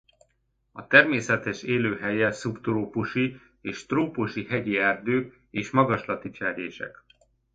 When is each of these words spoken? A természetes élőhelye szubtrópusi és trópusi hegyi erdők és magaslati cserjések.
A 0.71 0.87
természetes 0.87 1.63
élőhelye 1.63 2.31
szubtrópusi 2.31 3.39
és 3.61 3.85
trópusi 3.85 4.45
hegyi 4.45 4.77
erdők 4.77 5.39
és 5.49 5.71
magaslati 5.71 6.29
cserjések. 6.31 7.03